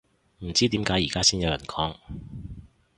[0.39, 1.95] 唔知點解而家先有人講